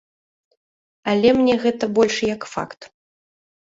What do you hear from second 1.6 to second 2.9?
гэта больш як факт.